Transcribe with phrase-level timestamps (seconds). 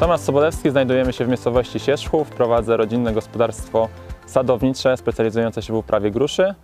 [0.00, 2.30] Tomasz Sobolewski, znajdujemy się w miejscowości Sierzchów.
[2.30, 3.88] Prowadzę rodzinne gospodarstwo
[4.26, 6.54] sadownicze specjalizujące się w uprawie gruszy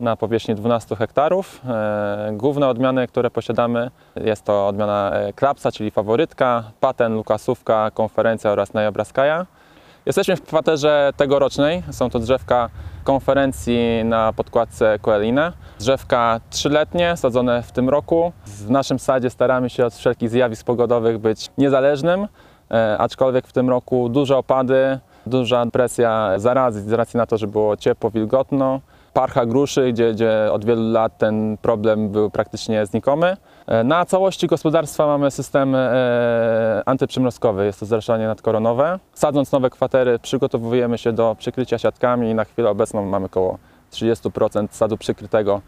[0.00, 1.60] na powierzchni 12 hektarów.
[1.68, 8.50] E, Główne odmiany, które posiadamy jest to odmiana e, Klapsa, czyli faworytka, Paten, Lukasówka, Konferencja
[8.50, 9.46] oraz Najabraskaja.
[10.06, 11.82] Jesteśmy w kwaterze tegorocznej.
[11.90, 12.70] Są to drzewka
[13.04, 15.52] konferencji na podkładce Coeline.
[15.78, 18.32] Drzewka trzyletnie, sadzone w tym roku.
[18.46, 22.28] W naszym sadzie staramy się od wszelkich zjawisk pogodowych być niezależnym,
[22.98, 27.76] aczkolwiek w tym roku duże opady, duża presja zarazy z racji na to, że było
[27.76, 28.80] ciepło, wilgotno.
[29.12, 33.36] Parcha gruszy, gdzie, gdzie od wielu lat ten problem był praktycznie znikomy.
[33.66, 38.98] E, Na całości gospodarstwa mamy system e, antyprzymrozkowy, jest to zraszanie nadkoronowe.
[39.14, 43.58] Sadząc nowe kwatery przygotowujemy się do przykrycia siatkami i na chwilę obecną mamy około
[43.92, 45.60] 30% sadu przykrytego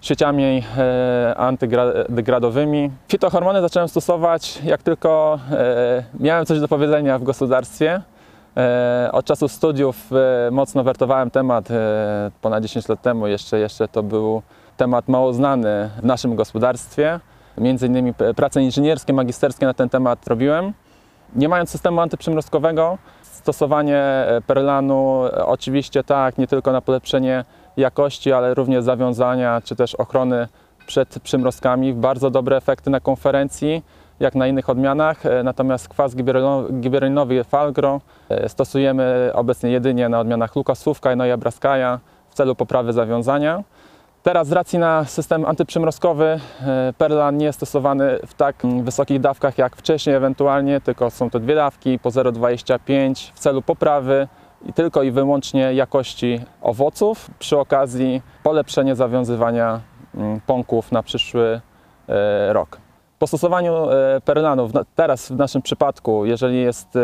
[0.00, 2.90] sieciami e, antydegradowymi.
[3.08, 8.02] Fitohormony zacząłem stosować jak tylko e, miałem coś do powiedzenia w gospodarstwie.
[8.56, 9.96] E, Od czasu studiów
[10.50, 11.68] mocno wertowałem temat.
[12.40, 14.42] Ponad 10 lat temu jeszcze, jeszcze to był
[14.76, 17.20] temat mało znany w naszym gospodarstwie.
[17.58, 20.72] Między innymi prace inżynierskie, magisterskie na ten temat robiłem.
[21.36, 22.98] Nie mając systemu antyprzymrozkowego,
[23.38, 27.44] stosowanie e, perlanu e, oczywiście tak, nie tylko na polepszenie
[27.76, 30.48] jakości, ale również zawiązania czy też ochrony
[30.86, 31.94] przed przymrozkami.
[31.94, 33.82] Bardzo dobre efekty na konferencji,
[34.20, 35.26] jak na innych odmianach.
[35.26, 36.16] E, Natomiast kwas
[36.80, 38.00] giberelinowy Falgro
[38.48, 41.98] stosujemy obecnie jedynie na odmianach Lukasówka i Noja Braskaja
[42.30, 43.62] w celu poprawy zawiązania.
[44.28, 49.20] Teraz z racji na system antyprzymrozkowy e, Perlan nie jest stosowany w tak mm, wysokich
[49.20, 54.28] dawkach jak wcześniej ewentualnie, tylko są to dwie dawki po 0,25 w celu poprawy
[54.66, 57.30] i tylko i wyłącznie jakości owoców.
[57.38, 59.80] Przy okazji polepszenie zawiązywania
[60.14, 61.60] mm, pąków na przyszły
[62.08, 62.78] e, rok.
[63.18, 66.98] Po stosowaniu e, perlanu, w na- teraz w naszym przypadku, jeżeli jest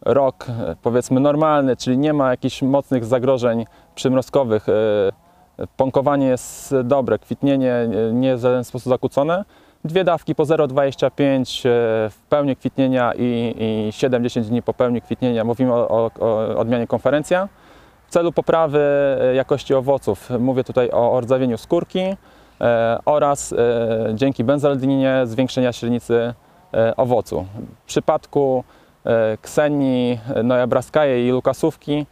[0.00, 0.46] rok
[0.82, 3.64] powiedzmy normalny, czyli nie ma jakichś mocnych zagrożeń
[3.94, 4.66] przymrozkowych,
[5.76, 9.44] Pąkowanie jest dobre, kwitnienie nie jest w żaden sposób zakłócone.
[9.84, 11.70] Dwie dawki po 0,25 e,
[12.10, 15.44] w pełni kwitnienia i, i 7-10 dni po pełni kwitnienia.
[15.44, 17.48] Mówimy o, o, o odmianie konferencja.
[18.06, 18.78] W celu poprawy
[19.20, 22.00] e, jakości owoców mówię tutaj o rdzawieniu skórki
[22.60, 23.54] e, oraz
[24.14, 26.34] dzięki benzaldyninie zwiększenia średnicy
[26.96, 27.46] owocu.
[27.82, 28.64] W przypadku
[29.42, 32.06] ksenii, Noja Braskaje i Lukasówki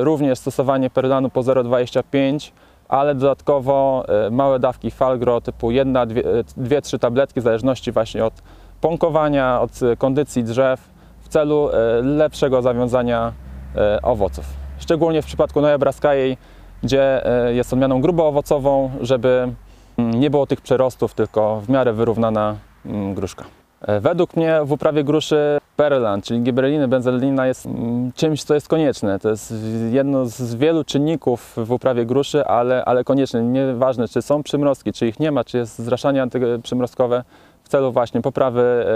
[0.00, 2.52] również stosowanie perlanu po 0,25,
[2.88, 8.34] ale dodatkowo e, małe dawki Falgro typu 1-2-3 tabletki w zależności właśnie od
[8.80, 10.88] pąkowania, od e, kondycji drzew
[11.20, 13.32] w celu e, lepszego zawiązania
[13.76, 14.44] e, owoców.
[14.78, 16.36] Szczególnie w przypadku Noja Braskajej,
[16.82, 19.52] gdzie e, jest odmianą gruboowocową, żeby
[19.98, 23.44] mm, nie było tych przerostów, tylko w miarę wyrównana mm, gruszka.
[23.80, 28.68] E, Według mnie w uprawie gruszy Perlan, czyli gibberelliny, benzellina jest mm, czymś, co jest
[28.68, 29.18] konieczne.
[29.18, 29.54] To jest
[29.90, 33.42] jedno z wielu czynników w uprawie gruszy, ale, ale konieczne.
[33.42, 37.24] Nieważne, czy są przymrozki, czy ich nie ma, czy jest zraszanie antyprzymrozkowe
[37.62, 38.86] w celu właśnie poprawy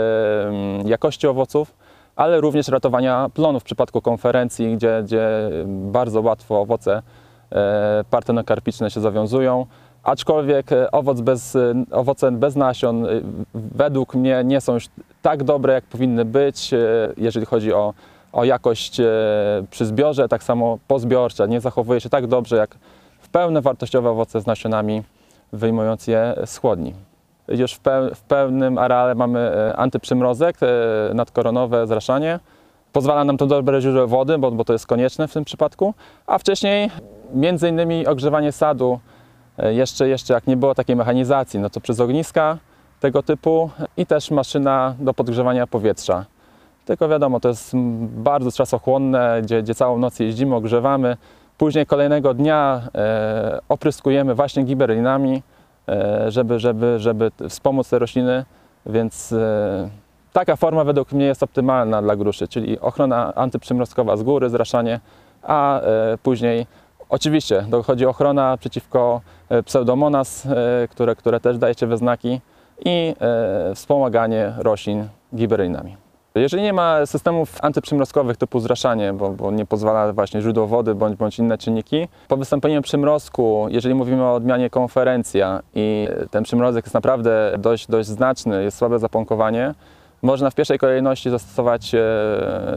[0.85, 1.75] jakości owoców,
[2.17, 7.03] ale również ratowania plonów w przypadku konferencji, gdzie, gdzie bardzo łatwo owoce
[7.53, 9.67] e, partenokarpiczne się zawiązują.
[10.03, 13.09] Aczkolwiek e, owoc bez, e, owoce bez nasion e,
[13.55, 14.89] według mnie nie są już
[15.23, 16.71] tak dobre, jak powinny być,
[17.17, 17.95] jeżeli chodzi o,
[18.33, 19.01] o jakość
[19.71, 21.47] przy zbiorze, tak samo pozbiorcza.
[21.47, 22.77] Nie zachowuje się tak dobrze, jak
[23.21, 25.03] w pełne wartościowe owoce z nasionami,
[25.53, 26.95] wyjmując je z chłodni.
[27.49, 30.57] Już w, peł, w pełnym areale mamy antyprzymrozek,
[31.15, 32.41] nadkoronowe zraszanie.
[32.93, 35.95] Pozwala nam to dobre źródło wody, bo, bo to jest konieczne w tym przypadku.
[36.27, 36.91] A wcześniej
[37.35, 39.01] między innymi ogrzewanie sadu,
[39.59, 42.59] jeszcze, jeszcze jak nie było takiej mechanizacji, no to przez ogniska
[43.01, 46.25] tego typu i też maszyna do podgrzewania powietrza.
[46.85, 47.73] Tylko wiadomo, to jest
[48.03, 51.17] bardzo czasochłonne, gdzie, gdzie całą noc jeździmy, ogrzewamy.
[51.59, 55.43] Później kolejnego dnia e, opryskujemy właśnie giberlinami,
[55.89, 58.45] e, żeby, żeby, żeby wspomóc te rośliny,
[58.87, 59.89] więc e,
[60.33, 65.01] taka forma według mnie jest optymalna dla gruszy, czyli ochrona antyprzymrozkowa z góry, zraszanie,
[65.43, 66.67] a e, później
[67.11, 72.41] oczywiście dochodzi ochrona przeciwko e, pseudomonas, e, które, które też dajecie we znaki
[72.85, 75.97] i e, wspomaganie roślin giberlinami.
[76.35, 81.17] Jeżeli nie ma systemów antyprzymrozkowych typu zraszanie, bo, bo nie pozwala właśnie źródło wody bądź,
[81.17, 86.95] bądź inne czynniki, po wystąpieniu przymrozku, jeżeli mówimy o odmianie konferencja i ten przymrozek jest
[86.95, 89.75] naprawdę dość, dość znaczny, jest słabe zapąkowanie,
[90.23, 91.93] można w pierwszej kolejności zastosować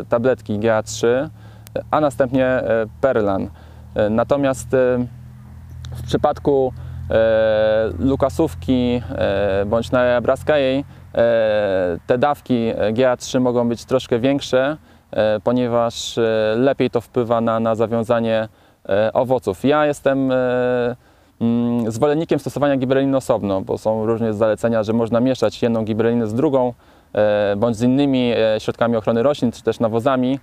[0.10, 1.30] tabletki GA3,
[1.92, 2.64] a następnie
[3.02, 3.50] Perlan.
[3.96, 5.06] E, Natomiast e,
[5.96, 6.74] w przypadku
[7.10, 9.02] e, Lukasówki
[9.66, 10.84] bądź na e,
[12.08, 14.78] te dawki e, GA3 mogą być troszkę większe,
[15.44, 16.20] ponieważ
[16.56, 18.48] lepiej to wpływa na, na zawiązanie
[19.14, 19.64] owoców.
[19.64, 20.32] Ja jestem
[21.42, 26.34] mm, zwolennikiem stosowania gibberelliny osobno, bo są różne zalecenia, że można mieszać jedną gibberellinę z
[26.34, 26.74] drugą,
[27.58, 30.40] bądź z innymi środkami ochrony roślin, czy też nawozami.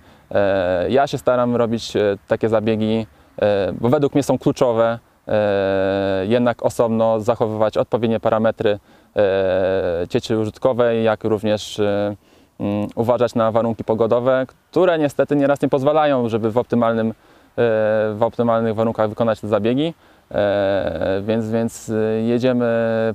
[0.89, 1.93] Ja się staram robić
[2.27, 3.07] takie zabiegi,
[3.81, 8.79] bo według mnie są kluczowe, e, jednak osobno zachowywać odpowiednie parametry
[9.15, 12.15] e, cieczy użytkowej, jak również e,
[12.59, 17.13] mm, uważać na warunki pogodowe, które niestety nieraz nie pozwalają, żeby w, optymalnym, e,
[18.13, 19.93] w optymalnych warunkach wykonać te zabiegi.
[20.31, 22.67] E, Więc, więc e, jedziemy,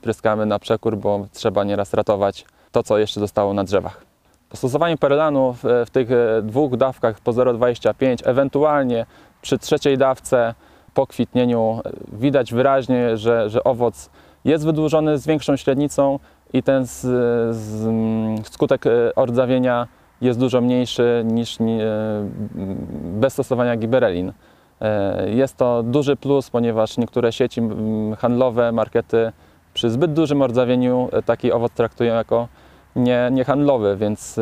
[0.03, 4.03] pryskamy na przekór, bo trzeba nieraz ratować to, co jeszcze zostało na drzewach.
[4.49, 9.07] Po stosowaniu perlanu w, w tych e, dwóch dawkach po 0,25, ewentualnie
[9.43, 10.55] przy trzeciej dawce
[10.95, 11.81] po kwitnieniu
[12.13, 14.11] widać wyraźnie, że, że owoc
[14.45, 16.19] jest wydłużony z większą średnicą
[16.53, 17.01] i ten z,
[17.57, 19.87] z, mm, skutek e, ordzawienia
[20.21, 21.87] jest dużo mniejszy niż ni- e,
[23.21, 24.33] bez stosowania gibberellin.
[24.81, 27.63] E, Jest to duży plus, ponieważ niektóre sieci
[28.19, 29.33] handlowe, markety
[29.75, 32.49] przy zbyt dużym ordzawieniu taki owoc traktują jako
[32.97, 34.41] nie, niehandlowy, więc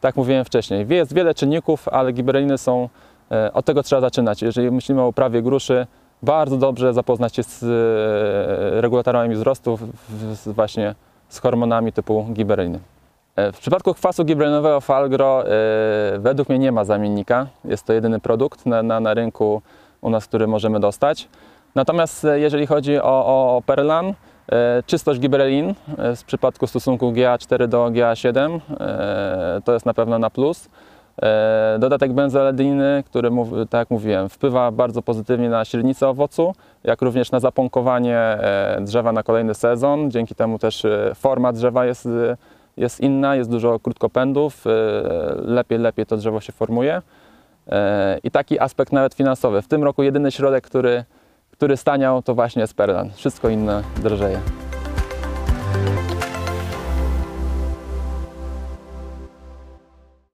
[0.00, 2.88] tak mówiłem wcześniej, jest wiele czynników, ale gibberelliny są,
[3.54, 4.42] od tego trzeba zaczynać.
[4.42, 5.86] Jeżeli myślimy o uprawie gruszy,
[6.22, 9.78] bardzo dobrze zapoznać się z e, regulatorami wzrostu,
[10.46, 10.94] właśnie
[11.28, 12.78] z hormonami typu gibberelliny.
[13.36, 15.48] E, W przypadku kwasu gibberellinowego Falgro e,
[16.18, 17.46] według mnie nie ma zamiennika.
[17.64, 19.62] Jest to jedyny produkt na, na, na rynku
[20.00, 21.28] u nas, który możemy dostać.
[21.74, 24.14] Natomiast e, jeżeli chodzi o, o, o Perlan,
[24.52, 30.18] e, czystość gibberellin e, w przypadku stosunku GA4 do GA7 e, to jest na pewno
[30.18, 30.68] na plus.
[31.22, 33.30] E, Dodatek benzoledyny, który,
[33.70, 36.54] tak jak mówiłem, wpływa bardzo pozytywnie na średnicę owocu,
[36.84, 40.10] jak również na zapąkowanie e, drzewa na kolejny sezon.
[40.10, 42.08] Dzięki temu też e, forma drzewa jest,
[42.76, 44.64] jest inna, jest dużo krótkopędów,
[45.44, 47.02] lepiej, lepiej to drzewo się formuje.
[48.24, 49.62] I taki aspekt nawet finansowy.
[49.62, 51.04] W tym roku jedyny środek, który,
[51.50, 53.10] który staniał, to właśnie jest perlan.
[53.10, 54.40] Wszystko inne drożeje.